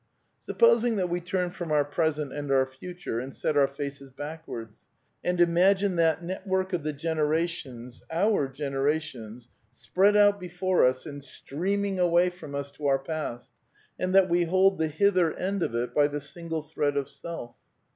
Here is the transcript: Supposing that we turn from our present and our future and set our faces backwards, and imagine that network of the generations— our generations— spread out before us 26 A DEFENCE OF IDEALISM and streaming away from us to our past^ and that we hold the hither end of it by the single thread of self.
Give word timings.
Supposing 0.41 0.95
that 0.95 1.09
we 1.11 1.21
turn 1.21 1.51
from 1.51 1.71
our 1.71 1.85
present 1.85 2.33
and 2.33 2.49
our 2.51 2.65
future 2.65 3.19
and 3.19 3.35
set 3.35 3.55
our 3.55 3.67
faces 3.67 4.09
backwards, 4.09 4.87
and 5.23 5.39
imagine 5.39 5.95
that 5.97 6.23
network 6.23 6.73
of 6.73 6.81
the 6.81 6.91
generations— 6.91 8.01
our 8.11 8.47
generations— 8.47 9.47
spread 9.73 10.15
out 10.15 10.39
before 10.39 10.87
us 10.87 11.03
26 11.03 11.05
A 11.05 11.05
DEFENCE 11.05 11.19
OF 11.19 11.29
IDEALISM 11.29 11.59
and 11.59 11.61
streaming 11.93 11.99
away 11.99 12.29
from 12.31 12.55
us 12.55 12.71
to 12.71 12.87
our 12.87 12.97
past^ 12.97 13.49
and 13.99 14.15
that 14.15 14.27
we 14.27 14.45
hold 14.45 14.79
the 14.79 14.87
hither 14.87 15.35
end 15.35 15.61
of 15.61 15.75
it 15.75 15.93
by 15.93 16.07
the 16.07 16.19
single 16.19 16.63
thread 16.63 16.97
of 16.97 17.07
self. 17.07 17.53